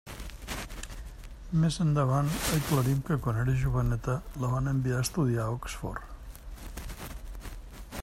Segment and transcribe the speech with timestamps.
[1.65, 6.87] Més endavant aclarim que quan era joveneta la van enviar a estudiar a Oxford.